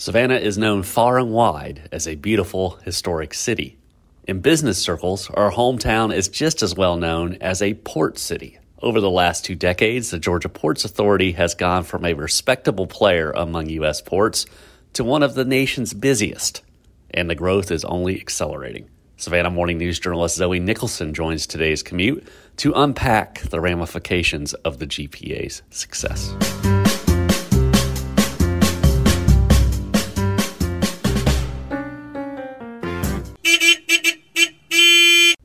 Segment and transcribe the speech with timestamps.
[0.00, 3.76] Savannah is known far and wide as a beautiful historic city.
[4.26, 8.58] In business circles, our hometown is just as well known as a port city.
[8.80, 13.30] Over the last two decades, the Georgia Ports Authority has gone from a respectable player
[13.32, 14.00] among U.S.
[14.00, 14.46] ports
[14.94, 16.62] to one of the nation's busiest,
[17.10, 18.88] and the growth is only accelerating.
[19.18, 22.26] Savannah Morning News journalist Zoe Nicholson joins today's commute
[22.56, 26.34] to unpack the ramifications of the GPA's success.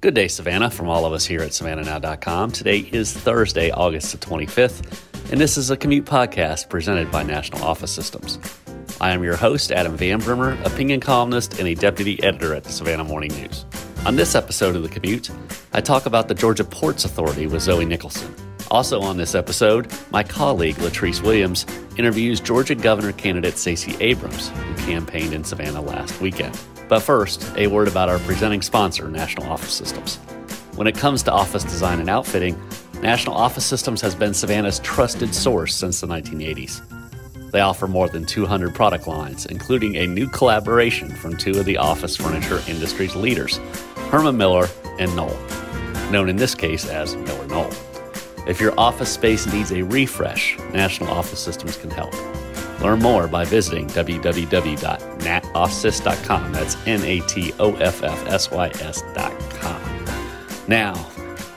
[0.06, 2.52] Good day, Savannah, from all of us here at SavannahNow.com.
[2.52, 7.64] Today is Thursday, August the 25th, and this is a commute podcast presented by National
[7.64, 8.38] Office Systems.
[9.02, 12.72] I am your host, Adam Van Brimmer, opinion columnist and a deputy editor at the
[12.72, 13.66] Savannah Morning News.
[14.06, 15.32] On this episode of The Commute,
[15.74, 18.45] I talk about the Georgia Ports Authority with Zoe Nicholson.
[18.72, 21.66] Also on this episode, my colleague Latrice Williams
[21.98, 26.60] interviews Georgia Governor candidate Stacey Abrams, who campaigned in Savannah last weekend.
[26.88, 30.18] But first, a word about our presenting sponsor, National Office Systems.
[30.76, 32.60] When it comes to office design and outfitting,
[33.02, 36.82] National Office Systems has been Savannah's trusted source since the 1980s.
[37.52, 41.78] They offer more than 200 product lines, including a new collaboration from two of the
[41.78, 43.58] office furniture industry's leaders,
[44.10, 44.68] Herman Miller
[45.00, 45.38] and Knoll,
[46.12, 47.72] known in this case as Miller Knoll.
[48.48, 52.14] If your office space needs a refresh, National Office Systems can help.
[52.80, 56.52] Learn more by visiting www.natoffsys.com.
[56.52, 59.82] That's N A T O F F S Y S.com.
[60.68, 60.94] Now,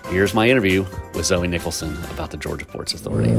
[0.07, 3.35] here's my interview with Zoe Nicholson about the Georgia Ports Authority.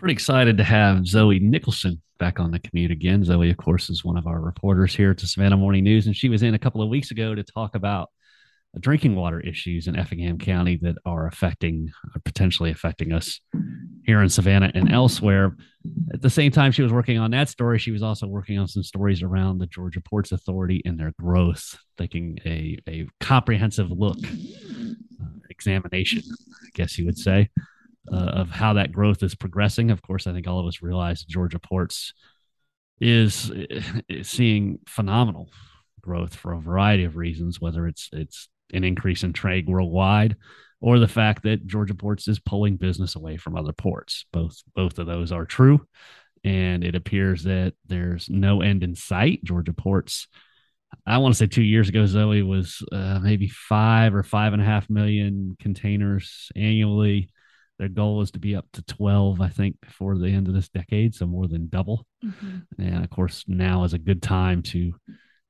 [0.00, 3.22] Pretty excited to have Zoe Nicholson back on the commute again.
[3.22, 6.16] Zoe, of course, is one of our reporters here at the Savannah Morning News, and
[6.16, 8.10] she was in a couple of weeks ago to talk about
[8.80, 11.90] drinking water issues in Effingham County that are affecting,
[12.24, 13.40] potentially affecting us
[14.04, 15.56] here in Savannah and elsewhere.
[16.12, 17.78] At the same time, she was working on that story.
[17.78, 21.78] She was also working on some stories around the Georgia Ports Authority and their growth,
[21.96, 27.48] taking a, a comprehensive look, uh, examination, I guess you would say,
[28.12, 29.90] uh, of how that growth is progressing.
[29.90, 32.12] Of course, I think all of us realize Georgia Ports
[33.00, 33.50] is,
[34.08, 35.50] is seeing phenomenal
[36.00, 40.36] growth for a variety of reasons, whether it's it's an increase in trade worldwide
[40.80, 44.26] or the fact that Georgia ports is pulling business away from other ports.
[44.32, 45.86] Both both of those are true,
[46.44, 49.42] and it appears that there's no end in sight.
[49.44, 50.28] Georgia ports,
[51.06, 54.62] I want to say two years ago, Zoe was uh, maybe five or five and
[54.62, 57.30] a half million containers annually.
[57.78, 60.70] Their goal is to be up to 12, I think, before the end of this
[60.70, 62.06] decade, so more than double.
[62.24, 62.80] Mm-hmm.
[62.80, 64.94] And of course, now is a good time to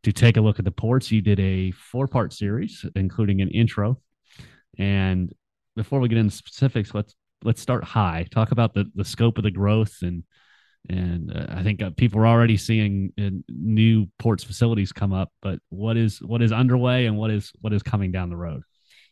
[0.07, 1.11] to take a look at the ports.
[1.11, 4.01] You did a four part series, including an intro.
[4.79, 5.35] And
[5.75, 8.25] before we get into specifics, let's let's start high.
[8.31, 10.23] Talk about the the scope of the growth and
[10.89, 15.33] and uh, I think uh, people are already seeing uh, new ports facilities come up.
[15.43, 18.63] But what is what is underway and what is what is coming down the road?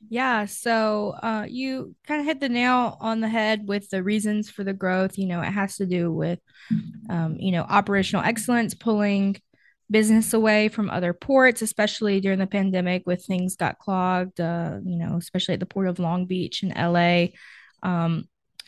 [0.09, 4.49] Yeah, so uh, you kind of hit the nail on the head with the reasons
[4.49, 5.19] for the growth.
[5.19, 6.38] You know, it has to do with,
[7.09, 9.41] um, you know, operational excellence, pulling
[9.90, 14.96] business away from other ports, especially during the pandemic with things got clogged, uh, you
[14.96, 17.26] know, especially at the port of Long Beach in LA.
[17.82, 18.24] Um,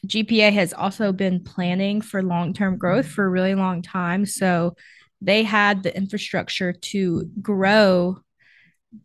[0.06, 4.26] GPA has also been planning for long term growth for a really long time.
[4.26, 4.76] So
[5.20, 8.18] they had the infrastructure to grow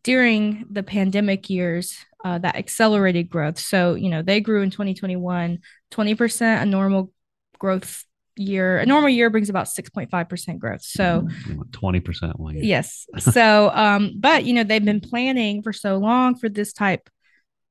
[0.03, 3.59] during the pandemic years uh, that accelerated growth.
[3.59, 5.59] So, you know, they grew in 2021,
[5.91, 7.11] 20% a normal
[7.57, 8.05] growth
[8.35, 10.81] year a normal year brings about 6.5% growth.
[10.81, 11.27] So
[11.71, 12.63] 20% one year.
[12.63, 13.07] Yes.
[13.19, 17.09] So um but you know they've been planning for so long for this type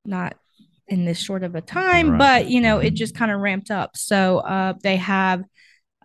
[0.04, 0.36] not
[0.88, 2.18] in this short of a time right.
[2.18, 3.96] but you know it just kind of ramped up.
[3.96, 5.44] So uh they have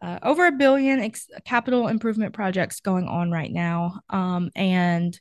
[0.01, 4.01] uh, over a billion ex- capital improvement projects going on right now.
[4.09, 5.19] Um and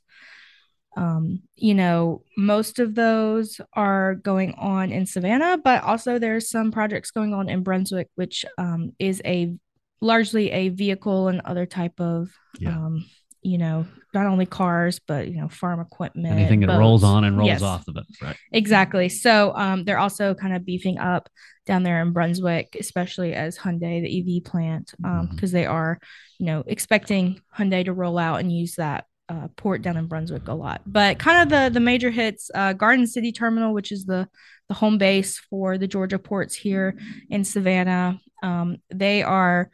[0.96, 6.70] um, you know, most of those are going on in Savannah, but also there's some
[6.70, 9.54] projects going on in Brunswick, which um, is a
[10.00, 12.70] largely a vehicle and other type of, yeah.
[12.70, 13.04] um,
[13.42, 16.38] you know, not only cars but you know, farm equipment.
[16.38, 16.78] Anything that boats.
[16.78, 17.62] rolls on and rolls yes.
[17.62, 18.36] off the boat, right?
[18.52, 19.08] Exactly.
[19.08, 21.28] So um, they're also kind of beefing up
[21.66, 25.46] down there in Brunswick, especially as Hyundai, the EV plant, because um, mm-hmm.
[25.46, 25.98] they are,
[26.38, 30.48] you know, expecting Hyundai to roll out and use that uh, port down in Brunswick
[30.48, 30.82] a lot.
[30.86, 34.28] But kind of the the major hits, uh, Garden City Terminal, which is the
[34.68, 36.98] the home base for the Georgia ports here
[37.30, 38.18] in Savannah.
[38.42, 39.70] Um, they are,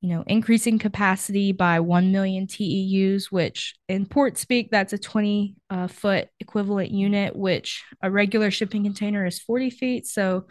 [0.00, 5.54] you know, increasing capacity by one million TEUs, which in port speak that's a twenty
[5.70, 10.06] uh, foot equivalent unit, which a regular shipping container is forty feet.
[10.06, 10.46] So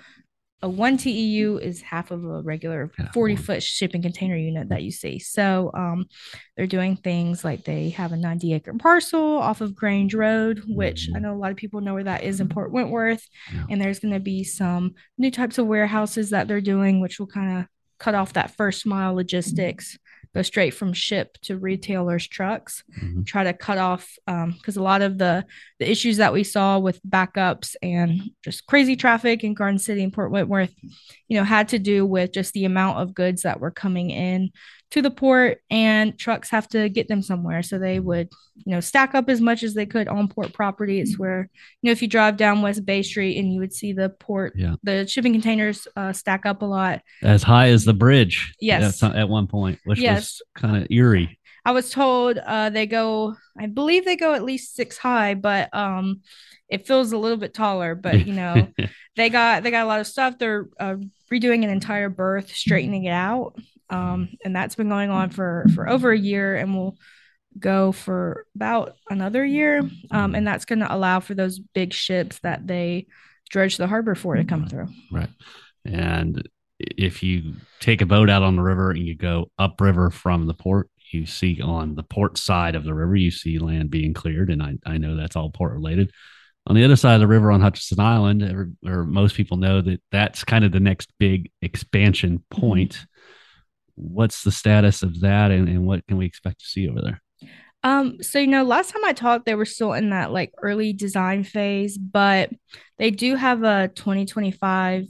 [0.64, 4.92] a one TEU is half of a regular 40 foot shipping container unit that you
[4.92, 5.18] see.
[5.20, 6.06] So um,
[6.56, 11.10] they're doing things like they have a 90 acre parcel off of Grange Road, which
[11.16, 11.22] I Mhm.
[11.24, 13.28] know a lot of people know where that is in Port Wentworth.
[13.70, 17.28] And there's going to be some new types of warehouses that they're doing, which will
[17.28, 17.66] kind of
[17.98, 19.98] cut off that first mile logistics,
[20.34, 23.26] go straight from ship to retailers' trucks Mhm.
[23.26, 25.46] try to cut off because a lot of the
[25.80, 30.14] the issues that we saw with backups and just crazy traffic in Garden City and
[30.14, 30.74] Port Wentworth,
[31.28, 34.52] you know, had to do with just the amount of goods that were coming in
[34.92, 37.64] to the port and trucks have to get them somewhere.
[37.64, 38.30] So they would,
[38.66, 41.00] you know, stack up as much as they could on port property.
[41.00, 41.50] It's where,
[41.82, 44.54] you know, if you drive down West Bay Street and you would see the port,
[44.56, 44.76] Yeah.
[44.84, 47.02] the shipping containers uh, stack up a lot.
[47.24, 48.54] As high as the bridge.
[48.60, 49.02] Yes.
[49.02, 50.42] At, at one point, which Yes.
[50.56, 51.40] was kind of eerie.
[51.64, 55.70] I was told uh, they go, I believe they go at least six high, but
[55.74, 56.22] um,
[56.68, 57.94] it feels a little bit taller.
[57.94, 58.68] But you know,
[59.16, 60.40] they got they got a lot of stuff.
[60.40, 60.96] They're uh,
[61.32, 63.60] redoing an entire berth, straightening it out,
[63.92, 66.98] um, and that's been going on for for over a year, and will
[67.60, 69.84] go for about another year.
[70.10, 73.08] Um, and that's going to allow for those big ships that they
[73.50, 74.88] dredge the harbor for to come through.
[75.12, 75.30] Right.
[75.84, 76.48] And
[76.80, 80.54] if you take a boat out on the river and you go upriver from the
[80.54, 84.50] port, you see on the port side of the river, you see land being cleared.
[84.50, 86.12] And I, I know that's all port related.
[86.68, 89.82] On the other side of the river on Hutchinson Island, every, or most people know
[89.82, 93.06] that that's kind of the next big expansion point.
[93.96, 97.22] What's the status of that and, and what can we expect to see over there?
[97.84, 100.94] Um, so you know, last time I talked, they were still in that like early
[100.94, 102.52] design phase, but
[102.98, 105.08] they do have a 2025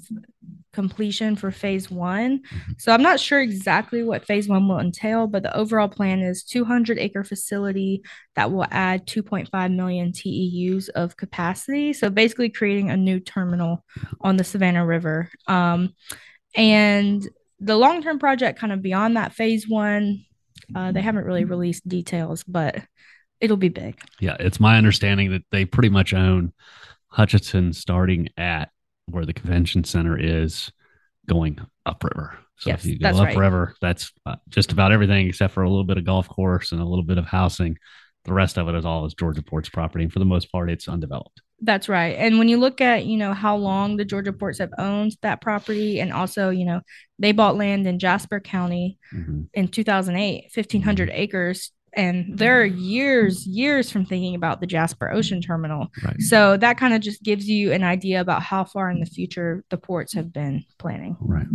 [0.73, 2.41] completion for phase one.
[2.77, 6.43] So I'm not sure exactly what phase one will entail, but the overall plan is
[6.43, 8.03] 200 acre facility
[8.35, 11.93] that will add 2.5 million TEUs of capacity.
[11.93, 13.83] So basically creating a new terminal
[14.21, 15.29] on the Savannah River.
[15.47, 15.89] Um,
[16.55, 17.27] and
[17.61, 20.25] the long term project, kind of beyond that phase one,
[20.75, 22.81] uh, they haven't really released details, but
[23.39, 23.99] it'll be big.
[24.19, 26.53] Yeah, it's my understanding that they pretty much own
[27.07, 28.71] Hutchinson starting at
[29.05, 30.71] where the convention center is
[31.27, 32.37] going upriver.
[32.57, 33.31] So Yes, if you go that's right.
[33.31, 36.81] upriver, that's uh, just about everything except for a little bit of golf course and
[36.81, 37.77] a little bit of housing.
[38.25, 40.69] The rest of it is all is Georgia Port's property, and for the most part,
[40.69, 41.41] it's undeveloped.
[41.63, 42.15] That's right.
[42.17, 45.41] And when you look at, you know, how long the Georgia ports have owned that
[45.41, 46.81] property, and also, you know,
[47.19, 49.47] they bought land in Jasper County Mhm.
[49.53, 51.71] in 2008, 1,500 acres.
[51.93, 55.89] And they're years, years from thinking about the Jasper Ocean Terminal.
[56.03, 56.21] Right.
[56.21, 59.65] So that kind of just gives you an idea about how far in the future
[59.69, 61.17] the ports have been planning.
[61.19, 61.47] Right.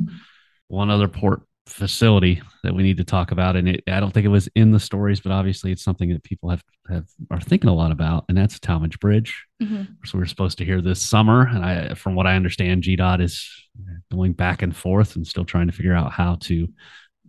[0.69, 4.25] One other port facility that we need to talk about, and it, I don't think
[4.25, 7.69] it was in the stories, but obviously it's something that people have, have are thinking
[7.69, 9.45] a lot about, and that's Talmadge Bridge.
[9.63, 9.89] Mhm.
[10.05, 13.49] So we're supposed to hear this summer, and I, from what I understand, GDOT is
[14.11, 16.69] going back and forth and still trying to figure out how to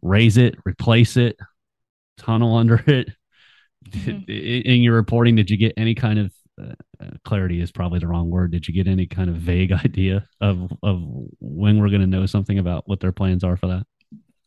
[0.02, 1.38] raise it, replace it,
[2.18, 3.10] tunnel under it.
[3.92, 4.28] Mhm.
[4.66, 6.74] In your reporting, did you get any kind of uh,
[7.24, 7.62] clarity?
[7.62, 8.52] Is probably the wrong word.
[8.52, 11.02] Did you get any kind of vague idea of of
[11.40, 13.86] when we're going to know something about what their plans are for that?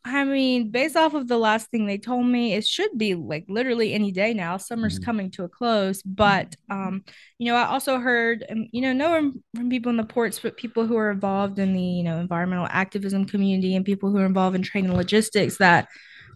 [0.03, 3.45] I mean, based off of the last thing they told me, it should be like
[3.47, 4.57] literally any day now.
[4.57, 5.03] Summer's Mhm.
[5.05, 7.03] coming to a close, but um,
[7.37, 10.39] you know, I also heard, um, you know, no from, from people in the ports,
[10.39, 14.17] but people who are involved in the you know environmental activism community and people who
[14.17, 15.87] are involved in trade and logistics that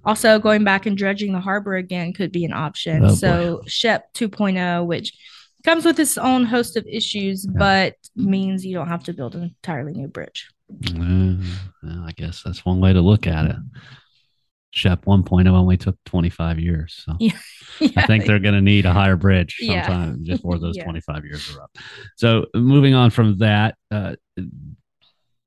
[0.03, 3.03] also going back and dredging the harbor again could be an option.
[3.03, 3.13] Oh, boy.
[3.15, 5.11] so SHEP 2.0, which
[5.63, 9.41] comes with its own host of issues, but means you don't have to build an
[9.41, 10.47] entirely new bridge.
[10.71, 11.35] Uh,
[11.83, 13.55] well, I guess that's one way to look at it.
[14.71, 17.37] Shep 1.0 only took 25 years, so Yeah,
[17.95, 19.85] I think they're going to need a higher bridge Yeah.
[19.85, 20.83] sometime before those Yeah.
[20.83, 21.71] 25 years are up.
[22.17, 24.15] So, moving on from that, uh,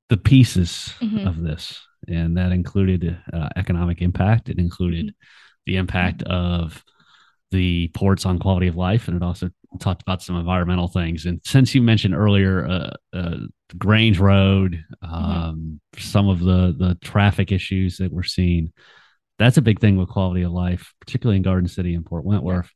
[0.09, 1.27] the pieces Mhm.
[1.27, 4.49] of this, and that included uh, economic impact.
[4.49, 5.13] It included Mm-hmm.
[5.67, 6.83] the impact of
[7.51, 11.25] the ports on quality of life, and it also talked about some environmental things.
[11.25, 13.37] And since you mentioned earlier, uh, uh,
[13.77, 15.15] Grange Road, Mm-hmm.
[15.15, 18.71] um, some of the the traffic issues that we're seeing,
[19.37, 22.69] that's a big thing with quality of life, particularly in Garden City and Port Wentworth.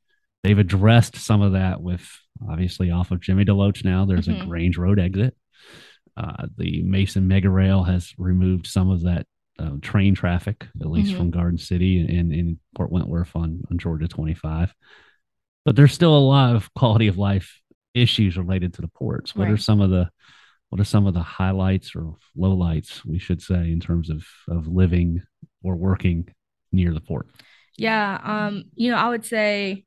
[0.44, 2.08] They've addressed some of that with
[2.50, 4.06] obviously off of Jimmy DeLoach now.
[4.06, 4.48] There's a Mhm.
[4.48, 5.36] Grange Road exit.
[6.16, 9.26] Uh, the Mason Mega Rail has removed some of that
[9.60, 11.18] um, train traffic, at least Mhm.
[11.18, 14.74] from Garden City and in Port Wentworth on, on Georgia 25.
[15.66, 17.62] But there's still a lot of quality of life
[17.94, 19.36] issues related to the ports.
[19.36, 20.10] What are some of the
[20.70, 24.68] what are some of the highlights or lowlights we should say in terms of of
[24.68, 25.22] living
[25.62, 26.28] or working
[26.72, 27.28] near the port?
[27.78, 29.86] Yeah, um, you know, I would say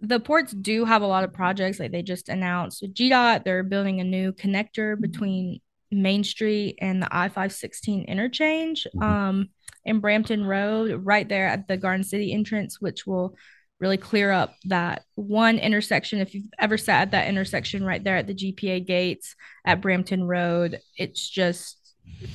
[0.00, 1.80] the ports do have a lot of projects.
[1.80, 7.02] Like they just announced with GDOT, they're building a new connector between Main Street and
[7.02, 9.02] the I 516 interchange mm-hmm.
[9.02, 9.48] um,
[9.84, 13.36] in Brampton Road, right there at the Garden City entrance, which will
[13.80, 16.20] really clear up that one intersection.
[16.20, 20.24] If you've ever sat at that intersection right there at the GPA gates at Brampton
[20.24, 21.78] Road, it's just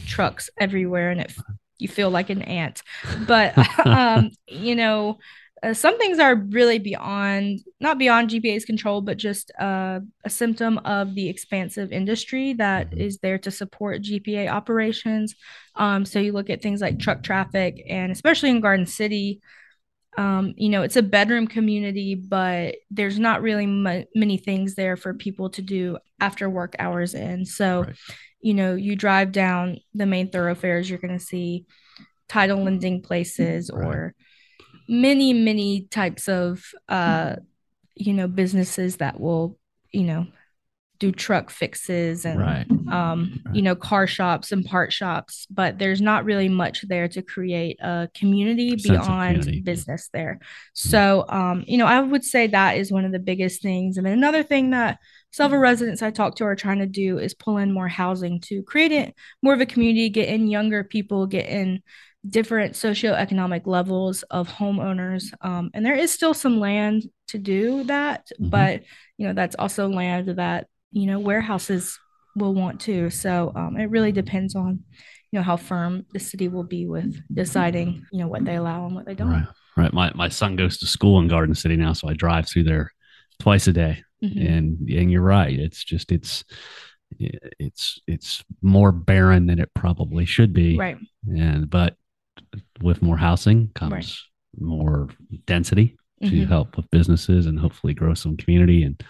[0.07, 1.33] trucks everywhere and it
[1.77, 2.81] you feel like an ant.
[3.27, 3.53] But
[3.85, 5.19] um, you know,
[5.65, 10.77] uh, some things are really beyond not beyond GPA's control, but just uh, a symptom
[10.79, 13.01] of the expansive industry that mm-hmm.
[13.01, 15.34] is there to support GPA operations.
[15.75, 19.41] Um, so you look at things like truck traffic, and especially in Garden City,
[20.17, 24.95] um, you know, it's a bedroom community, but there's not really m- many things there
[24.95, 27.43] for people to do after work hours in.
[27.45, 27.95] So, right.
[28.39, 31.65] you know, you drive down the main thoroughfares, you're going to see
[32.29, 33.86] title lending places right.
[33.86, 34.15] or
[34.88, 37.36] many, many types of, uh,
[37.96, 39.58] you know, businesses that will,
[39.92, 40.27] you know,
[41.00, 42.65] do truck fixes and right.
[42.92, 43.56] um, right.
[43.56, 47.77] you know car shops and part shops but there's not really much there to create
[47.82, 49.62] a community beyond community.
[49.62, 50.39] business there
[50.74, 54.06] so um, you know i would say that is one of the biggest things and
[54.06, 55.00] then another thing that
[55.32, 58.63] several residents i talked to are trying to do is pull in more housing to
[58.63, 61.82] create it more of a community get in younger people get in
[62.29, 68.27] different socioeconomic levels of homeowners um, and there is still some land to do that
[68.34, 68.50] mm-hmm.
[68.50, 68.84] but
[69.17, 72.00] you know that's also land that you know warehouses
[72.36, 74.79] will want to so um, it really depends on
[75.32, 78.86] you know how firm the city will be with deciding you know what they allow
[78.86, 79.94] and what they don't right, right.
[79.94, 82.91] my, my son goes to school in garden city now so i drive through there
[83.39, 84.39] twice a day mm-hmm.
[84.39, 86.44] and and you're right it's just it's
[87.20, 91.96] it's it's more barren than it probably should be right and but
[92.82, 94.13] with more housing comes right.
[94.60, 95.10] more
[95.46, 96.46] density to mm-hmm.
[96.46, 99.04] help with businesses and hopefully grow some community and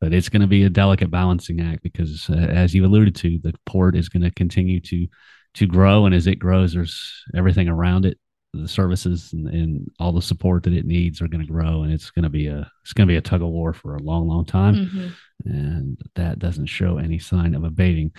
[0.00, 3.38] but it's going to be a delicate balancing act because uh, as you alluded to
[3.42, 5.06] the port is going to continue to
[5.54, 8.18] to grow and as it grows there's everything around it
[8.52, 11.92] the services and, and all the support that it needs are going to grow and
[11.92, 14.02] it's going to be a it's going to be a tug of war for a
[14.02, 15.08] long long time mm-hmm.
[15.44, 18.12] and that doesn't show any sign of abating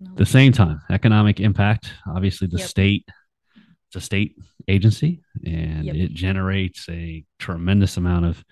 [0.00, 0.10] no.
[0.14, 2.68] the same time economic impact obviously the yep.
[2.68, 3.04] state
[3.88, 4.36] it's a state
[4.68, 5.94] agency and yep.
[5.94, 8.44] it generates a tremendous amount of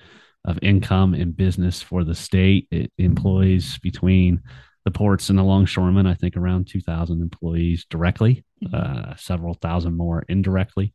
[0.47, 2.69] of income and business for the state.
[2.71, 4.43] It employs between
[4.85, 8.75] the ports and the longshoremen, I think around 2,000 employees directly, mm-hmm.
[8.75, 10.95] uh, several thousand more indirectly.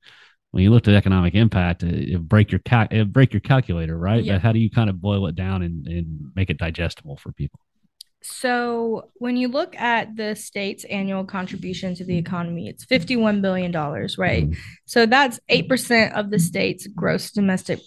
[0.51, 3.97] When you look at economic impact, it, it break your cal- it break your calculator,
[3.97, 4.25] right?
[4.25, 7.33] But how do you kind of boil it down and, and make it digestible for
[7.33, 7.59] people?
[8.21, 13.71] So when you look at the state's annual contribution to the economy, it's $51 billion,
[14.17, 14.47] right?
[14.85, 17.79] So that's 8% of the state's gross domestic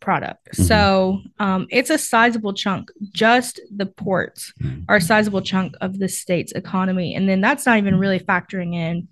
[0.00, 0.48] product.
[0.52, 0.62] Mm-hmm.
[0.62, 2.90] So um, it's a sizable chunk.
[3.12, 4.82] Just the ports mm-hmm.
[4.88, 7.14] are a sizable chunk of the state's economy.
[7.14, 9.08] And then that's not even really factoring in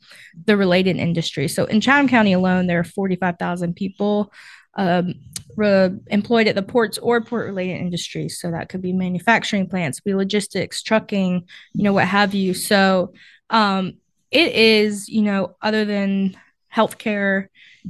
[0.47, 1.49] the related industry.
[1.49, 4.33] So in Chatham County alone, there are 45,000 people
[4.77, 5.15] um,
[5.57, 8.41] re- employed at the ports or port related industries.
[8.41, 12.55] So that could be manufacturing plants, be logistics, trucking, you know, what have you.
[12.55, 13.13] So
[13.51, 13.95] um,
[14.31, 16.37] it is, you know, other than
[16.75, 17.49] healthcare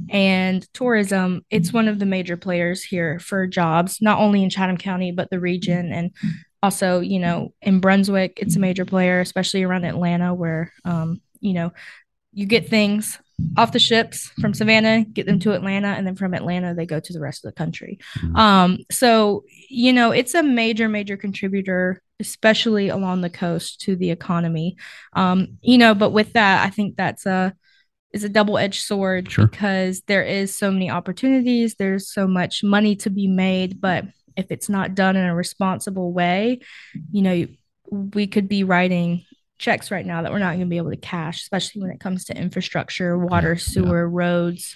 [0.09, 4.77] and tourism, it's one of the major players here for jobs, not only in Chatham
[4.77, 5.91] County, but the region.
[5.91, 6.11] And
[6.61, 11.53] also, you know, in Brunswick, it's a major player, especially around Atlanta, where, um, you
[11.53, 11.73] know,
[12.33, 13.17] you get things
[13.57, 16.99] off the ships from Savannah, get them to Atlanta, and then from Atlanta, they go
[16.99, 17.99] to the rest of the country.
[18.19, 18.35] Mm-hmm.
[18.35, 24.11] Um, so, you know, it's a major, major contributor, especially along the coast to the
[24.11, 24.77] economy.
[25.13, 27.53] Um, you know, but with that, I think that's a,
[28.13, 29.45] is a double-edged sword sure.
[29.45, 34.05] because there is so many opportunities there's so much money to be made but
[34.37, 36.61] if it's not done in a responsible way
[37.11, 37.45] you know
[37.91, 39.25] we could be writing
[39.57, 41.99] checks right now that we're not going to be able to cash especially when it
[41.99, 44.11] comes to infrastructure water sewer yeah.
[44.11, 44.75] roads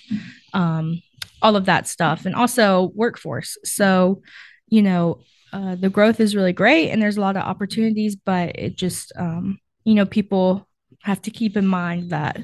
[0.53, 1.01] um,
[1.41, 4.21] all of that stuff and also workforce so
[4.67, 5.19] you know
[5.51, 9.11] uh, the growth is really great and there's a lot of opportunities but it just
[9.17, 10.67] um, you know people
[11.01, 12.37] have to keep in mind that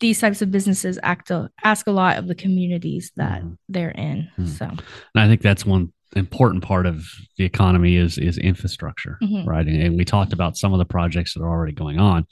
[0.00, 3.54] these types of businesses act a, ask a lot of the communities that mm-hmm.
[3.68, 4.28] they're in.
[4.38, 4.46] Mm-hmm.
[4.46, 4.80] So, and
[5.14, 7.04] I think that's one important part of
[7.36, 9.48] the economy is is infrastructure, mm-hmm.
[9.48, 9.66] right?
[9.66, 12.26] And, and, we talked about some of the projects that are already going on,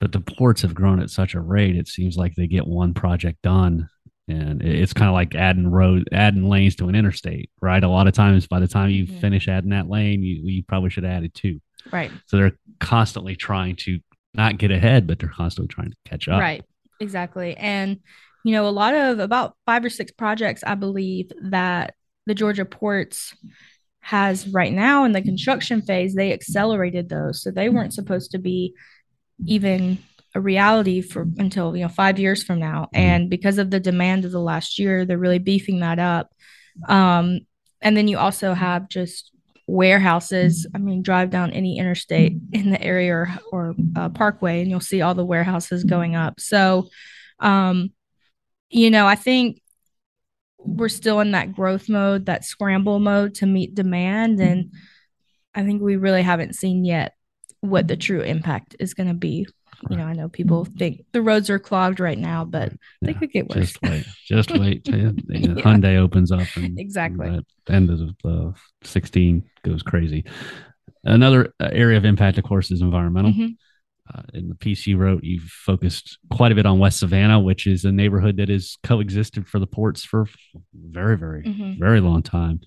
[0.00, 1.76] but the ports have grown at such a rate.
[1.76, 3.88] It seems like they get one project done,
[4.28, 7.82] and it's kind of like adding road, adding lanes to an interstate, right?
[7.82, 9.18] A lot of times, by the time you mm-hmm.
[9.18, 11.60] finish adding that lane, you you probably should add it two.
[11.90, 12.10] Right.
[12.26, 14.00] So they're constantly trying to
[14.34, 16.40] not get ahead, but they're constantly trying to catch up.
[16.40, 16.64] Right.
[17.00, 17.56] Exactly.
[17.56, 18.00] And,
[18.44, 21.94] you know, a lot of about five or six projects, I believe, that
[22.26, 23.34] the Georgia ports
[24.00, 27.42] has right now in the construction phase, they accelerated those.
[27.42, 28.74] So they weren't supposed to be
[29.46, 29.98] even
[30.34, 32.82] a reality for until you know five years from now.
[32.82, 32.96] Mm-hmm.
[32.96, 36.32] And because of the demand of the last year, they're really beefing that up.
[36.88, 37.40] Um,
[37.80, 39.30] and then you also have just
[39.66, 40.66] warehouses.
[40.74, 44.80] I mean, drive down any interstate in the area or, or uh, parkway, and you'll
[44.80, 46.40] see all the warehouses going up.
[46.40, 46.88] So,
[47.40, 47.92] um,
[48.70, 49.60] you know, I think
[50.64, 54.40] we're still in that growth mode, that scramble mode to meet demand.
[54.40, 54.72] And
[55.54, 57.14] I think we really haven't seen yet
[57.60, 59.46] what the true impact is going to be.
[59.90, 63.14] You know, I know people think the roads are clogged right now, but yeah, they
[63.14, 63.72] could get worse.
[63.72, 64.06] Just wait.
[64.24, 64.88] Just wait.
[64.88, 65.10] yeah.
[65.62, 66.46] Hyundai opens up.
[66.56, 67.26] And, exactly.
[67.26, 68.52] And end of uh,
[68.84, 70.24] 16 goes crazy.
[71.02, 73.32] Another uh, area of impact, of course, is environmental.
[73.32, 73.46] Mm-hmm.
[74.12, 77.66] Uh, in the piece you wrote, you've focused quite a bit on West Savannah, which
[77.66, 80.26] is a neighborhood that has coexisted for the ports for
[80.74, 81.78] very, very, mm-hmm.
[81.78, 82.60] very long time.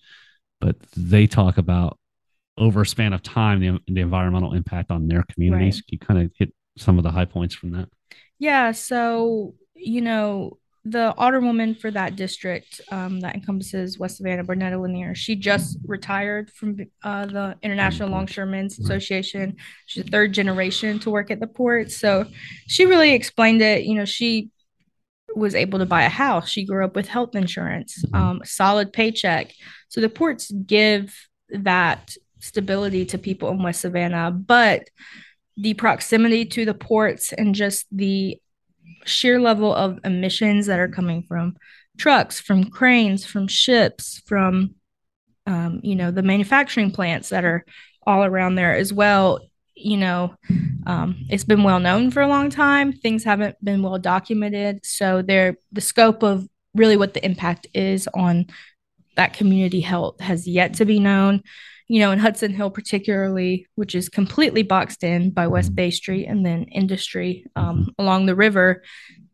[0.60, 2.00] But they talk about
[2.58, 5.76] over a span of time the, the environmental impact on their communities.
[5.76, 5.84] Right.
[5.90, 7.90] You kind of hit some of the high points from that.
[8.40, 8.72] Yeah.
[8.72, 10.58] So, you know,
[10.92, 16.52] the alderwoman for that district um, that encompasses West Savannah, Bernetta Lanier, she just retired
[16.52, 19.58] from uh, the International Longshoremen's Association.
[19.86, 21.92] She's a third generation to work at the port.
[21.92, 22.26] So
[22.68, 23.84] she really explained it.
[23.84, 24.50] You know, she
[25.36, 26.50] was able to buy a house.
[26.50, 28.16] She grew up with health insurance, mm-hmm.
[28.16, 29.54] um, solid paycheck.
[29.90, 31.16] So the ports give
[31.50, 34.90] that stability to people in West Savannah, but
[35.58, 38.40] the proximity to the ports and just the
[39.06, 41.56] sheer level of emissions that are coming from
[41.98, 44.76] trucks, from cranes, from ships, from
[45.46, 47.66] um, you know the manufacturing plants that are
[48.06, 49.40] all around there as well.
[49.76, 50.36] You know,
[50.86, 52.94] um, it's been well known for a long time.
[52.94, 58.08] Things haven't been well documented, so there the scope of really what the impact is
[58.14, 58.48] on
[59.16, 61.42] that community health has yet to be known
[61.88, 66.26] you know, in Hudson Hill, particularly, which is completely boxed in by West Bay Street
[66.26, 67.90] and then industry um, mm-hmm.
[67.98, 68.84] along the river,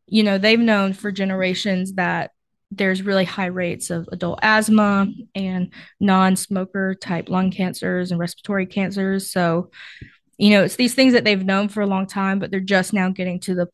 [0.07, 2.31] you know, they've known for generations that
[2.69, 9.31] there's really high rates of adult asthma and non-smoker type lung cancers and respiratory cancers.
[9.31, 9.69] So,
[10.37, 12.93] you know, it's these things that they've known for a long time, but they're just
[12.93, 13.67] now getting to the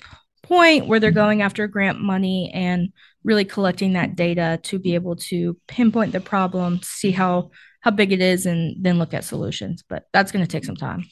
[0.44, 2.90] point where they're going after grant money and
[3.24, 8.12] really collecting that data to be able to pinpoint the problem, see how how big
[8.12, 9.84] it is and then look at solutions.
[9.88, 11.06] But that's going to take some time.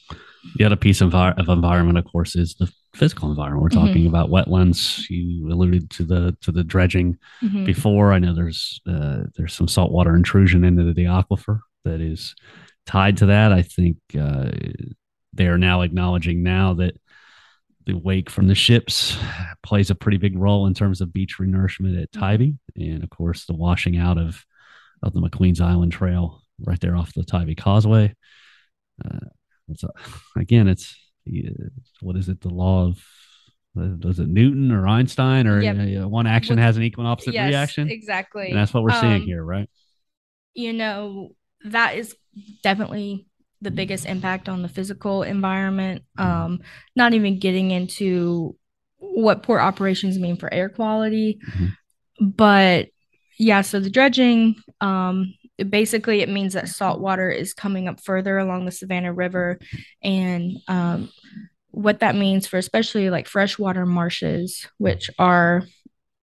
[0.56, 3.62] The other piece of, of environment, of course, is the physical environment.
[3.62, 4.14] We're talking mm-hmm.
[4.14, 5.08] about wetlands.
[5.08, 7.64] You alluded to the to the dredging mm-hmm.
[7.64, 8.12] before.
[8.12, 12.34] I know there's uh, there's some saltwater intrusion into the aquifer that is
[12.86, 13.52] tied to that.
[13.52, 14.50] I think uh,
[15.32, 16.98] they are now acknowledging now that
[17.86, 19.16] the wake from the ships
[19.62, 22.20] plays a pretty big role in terms of beach renourishment at mm-hmm.
[22.20, 24.44] Tybee, and of course the washing out of
[25.02, 28.14] of the McQueen's Island Trail right there off the Tybee Causeway.
[29.04, 29.18] Uh,
[29.68, 29.90] it's a,
[30.36, 30.94] again, it's
[32.00, 32.40] what is it?
[32.40, 33.04] The law of
[34.00, 36.06] does it Newton or Einstein or yep.
[36.06, 37.88] one action has an equal and opposite yes, reaction?
[37.88, 38.48] Exactly.
[38.48, 39.68] And that's what we're um, seeing here, right?
[40.54, 41.30] You know,
[41.64, 42.16] that is
[42.62, 43.26] definitely
[43.60, 46.02] the biggest impact on the physical environment.
[46.16, 46.60] Um,
[46.96, 48.56] not even getting into
[48.96, 52.28] what port operations mean for air quality, mm-hmm.
[52.30, 52.88] but
[53.38, 55.34] yeah, so the dredging, um,
[55.68, 59.58] basically it means that salt water is coming up further along the Savannah River.
[60.02, 61.10] And um,
[61.70, 65.64] what that means for especially like freshwater marshes, which are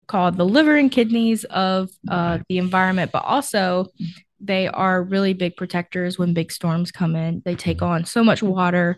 [0.07, 3.87] called the liver and kidneys of uh, the environment, but also
[4.39, 7.41] they are really big protectors when big storms come in.
[7.45, 8.97] They take on so much water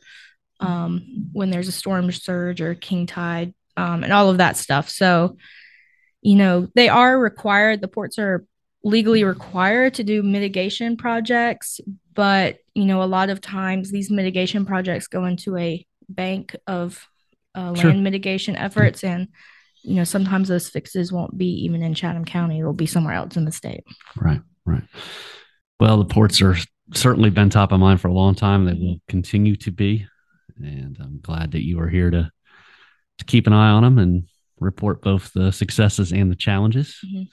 [0.60, 4.90] um, when there's a storm surge or king tide um, and all of that stuff.
[4.90, 5.38] So,
[6.22, 8.46] you know, they are required, the ports are
[8.86, 11.82] legally required to do mitigation projects,
[12.14, 17.04] but you know, a lot of times these mitigation projects go into a bank of
[17.58, 17.94] uh, land sure.
[17.96, 19.28] mitigation efforts, and
[19.82, 23.36] you know, sometimes those fixes won't be even in Chatham County; they'll be somewhere else
[23.36, 23.84] in the state.
[24.16, 24.84] Right, right.
[25.80, 26.56] Well, the ports are
[26.94, 28.66] certainly been top of mind for a long time.
[28.66, 30.06] They will continue to be,
[30.58, 32.32] and I'm glad that you are here to
[33.18, 34.28] to keep an eye on them and
[34.60, 37.00] report both the successes and the challenges.
[37.04, 37.24] Mm-hmm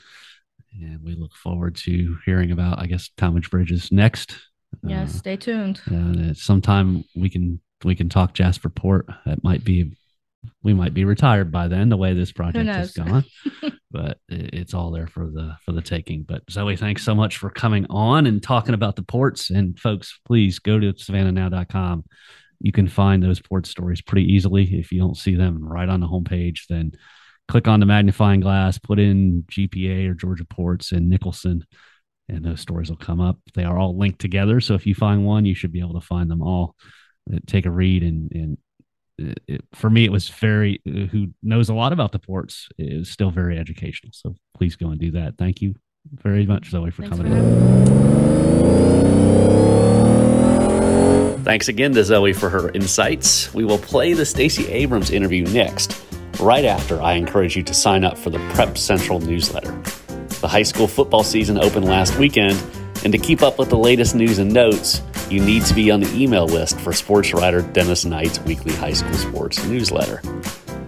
[0.80, 4.36] and we look forward to hearing about, I guess, Talmadge Bridges next.
[4.82, 5.80] Yes, uh, stay tuned.
[5.86, 9.06] And sometime we can we can talk Jasper Port.
[9.26, 9.96] That might be
[10.62, 11.88] we might be retired by then.
[11.88, 13.24] The way this project has gone,
[13.90, 16.22] but it's all there for the for the taking.
[16.22, 19.50] But Zoe, thanks so much for coming on and talking about the ports.
[19.50, 22.04] And folks, please go to savannahnow.com.
[22.60, 24.78] You can find those port stories pretty easily.
[24.78, 26.92] If you don't see them right on the homepage, then
[27.48, 31.64] click on the magnifying glass, put in GPA or Georgia Ports and Nicholson,
[32.28, 33.38] and those stories will come up.
[33.54, 34.60] They are all linked together.
[34.60, 36.74] So if you find one, you should be able to find them all.
[37.32, 38.58] Uh, take a read and, and
[39.18, 43.10] it, it, for me, it was very, who knows a lot about the ports, is
[43.10, 44.12] still very educational.
[44.12, 45.36] So please go and do that.
[45.38, 45.74] Thank you
[46.10, 48.12] very much, Zoe, for Thanks coming for in.
[51.44, 53.52] Thanks again to Zoe for her insights.
[53.52, 55.92] We will play the Stacey Abrams interview next,
[56.40, 59.72] right after I encourage you to sign up for the Prep Central newsletter.
[60.40, 62.62] The high school football season opened last weekend,
[63.04, 66.00] and to keep up with the latest news and notes, you need to be on
[66.00, 70.20] the email list for sports writer Dennis Knight's weekly high school sports newsletter.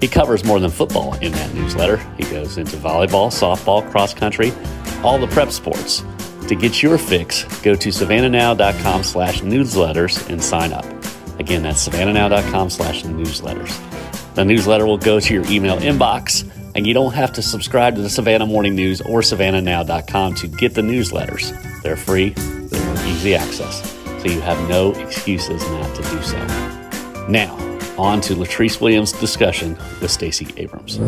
[0.01, 1.97] He covers more than football in that newsletter.
[2.19, 4.53] He goes into volleyball, softball, cross country,
[5.03, 6.05] all the prep sports.
[6.49, 10.85] To get your fix, go to savannahnow.com slash newsletters and sign up.
[11.39, 13.94] Again, that's savannahnow.com slash newsletters.
[14.35, 18.03] The newsletter will go to your email inbox, and you don't have to subscribe to
[18.03, 21.53] the Savannah Morning News or savannahnow.com to get the newsletters.
[21.83, 23.94] They're free, they're easy access
[24.25, 27.27] so you have no excuses not to do so.
[27.29, 27.55] Now,
[27.99, 30.99] on to Latrice Williams' discussion with Stacey Abrams.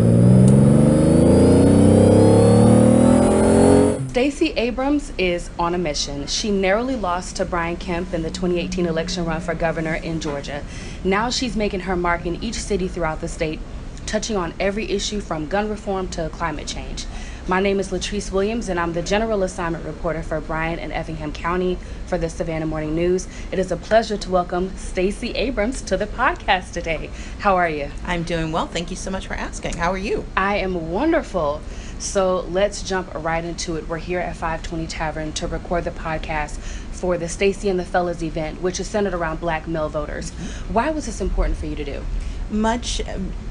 [4.37, 6.27] Stacey Abrams is on a mission.
[6.27, 10.63] She narrowly lost to Brian Kemp in the 2018 election run for governor in Georgia.
[11.03, 13.61] Now she's making her mark in each city throughout the state,
[14.05, 17.07] touching on every issue from gun reform to climate change.
[17.49, 21.33] My name is Latrice Williams, and I'm the General Assignment Reporter for Bryan and Effingham
[21.33, 23.29] County for the Savannah Morning News.
[23.51, 27.09] It is a pleasure to welcome Stacey Abrams to the podcast today.
[27.39, 27.91] How are you?
[28.05, 28.67] I'm doing well.
[28.67, 29.79] Thank you so much for asking.
[29.79, 30.27] How are you?
[30.37, 31.63] I am wonderful.
[31.99, 33.89] So let's jump right into it.
[33.89, 38.23] We're here at 520 Tavern to record the podcast for the Stacey and the Fellas
[38.23, 40.31] event, which is centered around black male voters.
[40.69, 42.05] Why was this important for you to do?
[42.51, 43.01] Much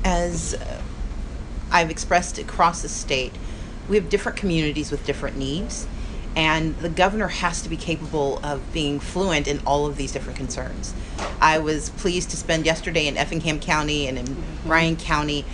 [0.04, 0.56] as
[1.72, 3.34] I've expressed across the state,
[3.90, 5.88] we have different communities with different needs
[6.36, 10.38] and the governor has to be capable of being fluent in all of these different
[10.38, 10.94] concerns.
[11.40, 14.68] I was pleased to spend yesterday in Effingham County and in mm-hmm.
[14.68, 15.46] Bryan County,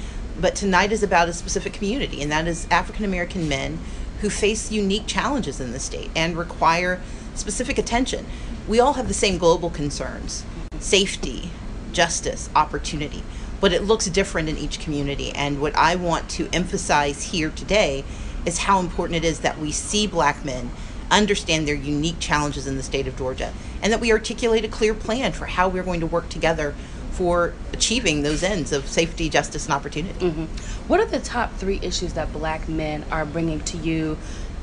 [0.41, 3.79] but tonight is about a specific community, and that is African American men
[4.21, 6.99] who face unique challenges in the state and require
[7.35, 8.25] specific attention.
[8.67, 10.43] We all have the same global concerns
[10.79, 11.51] safety,
[11.93, 13.23] justice, opportunity,
[13.59, 15.31] but it looks different in each community.
[15.31, 18.03] And what I want to emphasize here today
[18.45, 20.71] is how important it is that we see black men
[21.11, 24.93] understand their unique challenges in the state of Georgia and that we articulate a clear
[24.93, 26.73] plan for how we're going to work together
[27.11, 30.19] for achieving those ends of safety, justice, and opportunity.
[30.19, 30.45] Mm-hmm.
[30.87, 34.17] What are the top three issues that black men are bringing to you,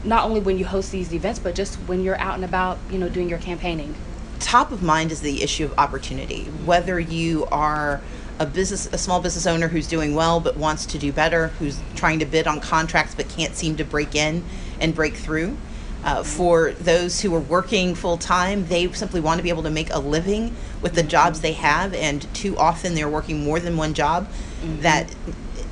[0.04, 2.98] not only when you host these events, but just when you're out and about, you
[2.98, 3.94] know, doing your campaigning?
[4.40, 6.44] Top of mind is the issue of opportunity.
[6.64, 8.00] Whether you are
[8.40, 11.80] a business a small business owner who's doing well but wants to do better who's
[11.96, 14.44] trying to bid on contracts but can't seem to break in
[14.80, 15.56] and break through
[16.08, 19.70] uh, for those who are working full time they simply want to be able to
[19.70, 23.76] make a living with the jobs they have and too often they're working more than
[23.76, 24.80] one job mm-hmm.
[24.80, 25.14] that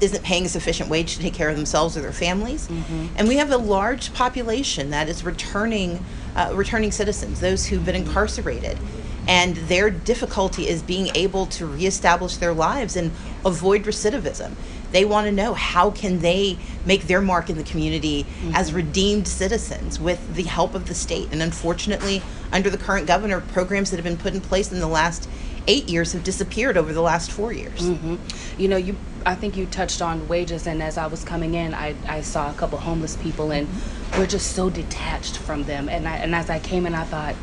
[0.03, 3.07] isn't paying a sufficient wage to take care of themselves or their families mm-hmm.
[3.17, 7.97] and we have a large population that is returning uh, returning citizens those who've been
[7.97, 8.79] incarcerated
[9.27, 13.11] and their difficulty is being able to reestablish their lives and
[13.45, 14.53] avoid recidivism
[14.93, 18.55] they want to know how can they make their mark in the community mm-hmm.
[18.55, 22.23] as redeemed citizens with the help of the state and unfortunately
[22.53, 25.29] under the current governor programs that have been put in place in the last
[25.69, 28.17] eight years have disappeared over the last four years mm-hmm.
[28.61, 31.75] you know you i think you touched on wages and as i was coming in
[31.75, 34.19] i, I saw a couple homeless people and mm-hmm.
[34.19, 37.35] we're just so detached from them and, I, and as i came in i thought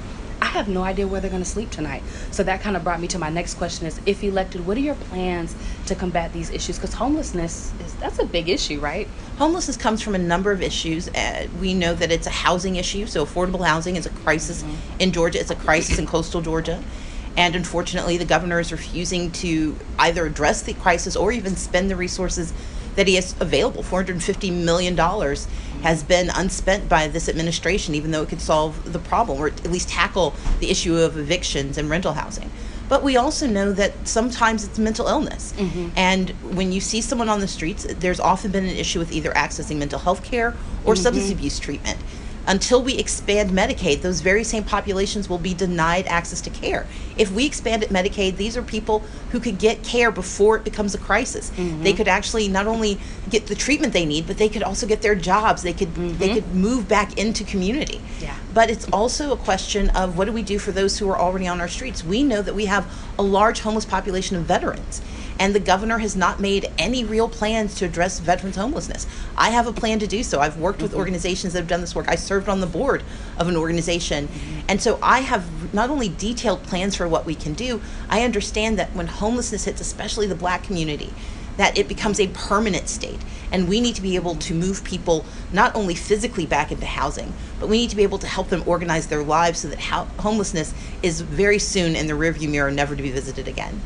[0.44, 2.04] I have no idea where they're going to sleep tonight.
[2.32, 4.82] So that kind of brought me to my next question is if elected, what are
[4.82, 6.76] your plans to combat these issues?
[6.78, 9.08] Because homelessness is that's a big issue, right?
[9.38, 11.08] Homelessness comes from a number of issues.
[11.08, 14.76] Uh, we know that it's a housing issue, so affordable housing is a crisis mm-hmm.
[15.00, 15.40] in Georgia.
[15.40, 16.84] It's a crisis in coastal Georgia.
[17.38, 21.96] And unfortunately, the governor is refusing to either address the crisis or even spend the
[21.96, 22.52] resources
[22.96, 23.82] that he has available.
[23.82, 24.96] $450 million
[25.84, 29.72] has been unspent by this administration, even though it could solve the problem or at
[29.72, 32.50] least tackle the issue of evictions and rental housing.
[32.90, 35.54] But we also know that sometimes it's mental illness.
[35.58, 35.90] Mm-hmm.
[35.96, 39.32] And when you see someone on the streets, there's often been an issue with either
[39.32, 41.04] accessing mental health care or mm-hmm.
[41.04, 42.00] substance abuse treatment
[42.46, 46.86] until we expand Medicaid, those very same populations will be denied access to care.
[47.18, 49.00] If we expanded Medicaid, these are people
[49.32, 51.52] who could get care before it becomes a crisis.
[51.52, 51.84] Mm-hmm.
[51.84, 55.02] They could actually not only get the treatment they need, but they could also get
[55.02, 55.64] their jobs.
[55.64, 56.18] They could mm-hmm.
[56.18, 58.02] they could move back into community.
[58.20, 58.36] Yeah.
[58.54, 61.48] But it's also a question of what do we do for those who are already
[61.48, 62.04] on our streets?
[62.04, 65.02] We know that we have a large homeless population of veterans
[65.40, 69.08] And the governor has not made any real plans to address veterans homelessness.
[69.36, 70.40] I have a plan to do so.
[70.40, 71.00] I've worked with mm-hmm.
[71.00, 72.08] organizations that have done this work.
[72.08, 73.04] I served on the board
[73.38, 74.28] of an organization.
[74.28, 74.60] Mm-hmm.
[74.70, 78.78] And so I have not only detailed plans for what we can do, I understand
[78.80, 81.14] that when homelessness hits, especially the black community,
[81.58, 83.20] that it becomes a permanent state.
[83.52, 87.34] And we need to be able to move people not only physically back into housing,
[87.60, 90.08] but we need to be able to help them organize their lives so that ho-
[90.20, 93.82] homelessness is very soon in the rearview mirror, never to be visited again.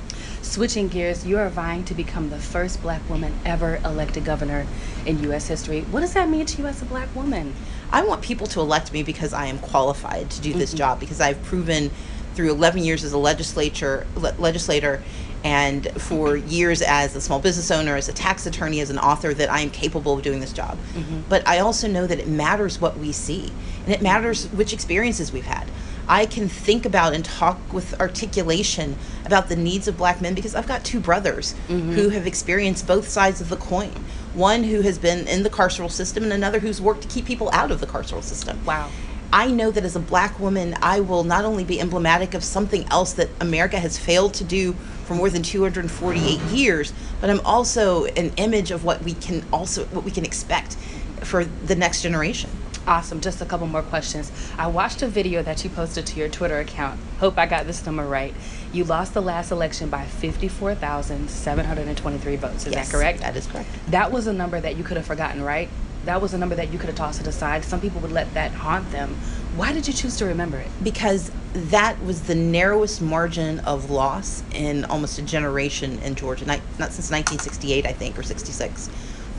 [0.47, 4.65] Switching gears, you are vying to become the first black woman ever elected governor
[5.05, 5.45] in U.S.
[5.45, 5.81] history.
[5.81, 7.53] What does that mean to you as a black woman?
[7.91, 10.77] I want people to elect me because I am qualified to do this mm-hmm.
[10.77, 11.91] job because I've proven
[12.33, 15.03] through 11 years as a legislature le- legislator
[15.43, 19.33] and for years as a small business owner, as a tax attorney, as an author,
[19.33, 20.77] that I am capable of doing this job.
[20.93, 21.21] Mm-hmm.
[21.27, 23.51] But I also know that it matters what we see,
[23.83, 25.69] and it matters which experiences we've had.
[26.07, 30.55] I can think about and talk with articulation about the needs of black men because
[30.55, 31.91] I've got two brothers mm-hmm.
[31.93, 33.91] who have experienced both sides of the coin.
[34.33, 37.49] One who has been in the carceral system, and another who's worked to keep people
[37.51, 38.63] out of the carceral system.
[38.65, 38.89] Wow.
[39.33, 42.85] I know that as a black woman, I will not only be emblematic of something
[42.89, 48.05] else that America has failed to do for more than 248 years, but I'm also
[48.05, 50.75] an image of what we can also what we can expect
[51.23, 52.49] for the next generation.
[52.87, 53.19] Awesome.
[53.19, 54.31] Just a couple more questions.
[54.57, 56.97] I watched a video that you posted to your Twitter account.
[57.19, 58.33] Hope I got this number right.
[58.71, 62.65] You lost the last election by 54,723 votes.
[62.65, 63.19] Is yes, that correct?
[63.19, 63.67] That is correct.
[63.89, 65.67] That was a number that you could have forgotten, right?
[66.07, 67.63] that was a number that you could have tossed to the side.
[67.63, 69.15] Some people would let that haunt them.
[69.55, 70.69] Why did you choose to remember it?
[70.81, 76.59] Because that was the narrowest margin of loss in almost a generation in Georgia, not
[76.69, 78.89] since 1968, I think, or 66.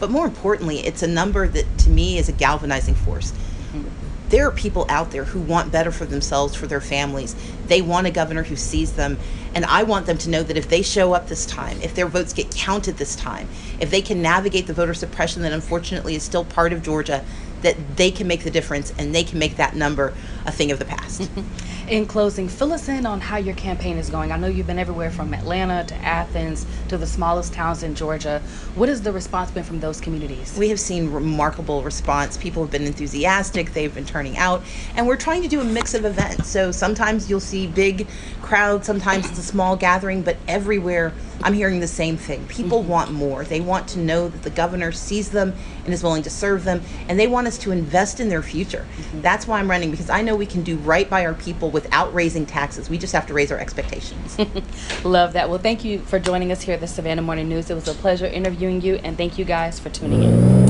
[0.00, 3.32] But more importantly, it's a number that to me is a galvanizing force.
[3.32, 7.34] Mm-hmm there are people out there who want better for themselves, for their families.
[7.66, 9.18] They want a governor who sees them.
[9.54, 12.06] And I want them to know that if they show up this time, if their
[12.06, 13.48] votes get counted this time,
[13.80, 17.24] if they can navigate the voter suppression that unfortunately is still part of Georgia,
[17.62, 20.14] that they can make the difference and they can make that number
[20.46, 21.22] a thing of the past.
[21.22, 21.88] Mm-hmm.
[21.88, 24.30] in closing, fill us in on how your campaign is going.
[24.30, 28.40] I know you've been everywhere from Atlanta to Athens to the smallest towns in Georgia.
[28.74, 30.56] What has the response been from those communities?
[30.56, 32.36] We have seen remarkable response.
[32.36, 34.62] People have been enthusiastic, they've been turning out,
[34.94, 36.48] and we're trying to do a mix of events.
[36.48, 38.06] So sometimes you'll see big
[38.48, 42.46] crowds, sometimes it's a small gathering, but everywhere I'm hearing the same thing.
[42.46, 42.88] People mm-hmm.
[42.88, 43.44] want more.
[43.44, 46.82] They want to know that the governor sees them and is willing to serve them,
[47.08, 48.86] and they want us to invest in their future.
[48.96, 49.20] Mm-hmm.
[49.20, 52.12] That's why I'm running because I know we can do right by our people without
[52.14, 52.88] raising taxes.
[52.88, 54.38] We just have to raise our expectations.
[55.04, 55.50] Love that.
[55.50, 57.70] Well, thank you for joining us here at the Savannah Morning News.
[57.70, 60.67] It was a pleasure interviewing you, and thank you guys for tuning in.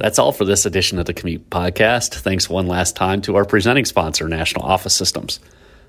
[0.00, 2.14] That's all for this edition of the Commute Podcast.
[2.14, 5.40] Thanks one last time to our presenting sponsor, National Office Systems.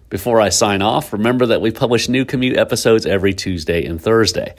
[0.09, 4.55] Before I sign off, remember that we publish new commute episodes every Tuesday and Thursday.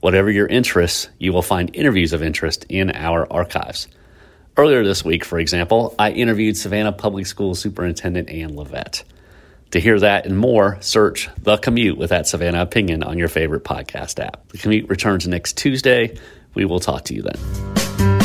[0.00, 3.86] Whatever your interests, you will find interviews of interest in our archives.
[4.56, 9.04] Earlier this week, for example, I interviewed Savannah Public School Superintendent Ann Levett.
[9.70, 13.62] To hear that and more, search The Commute with that Savannah Opinion on your favorite
[13.62, 14.48] podcast app.
[14.48, 16.18] The Commute returns next Tuesday.
[16.54, 18.15] We will talk to you then.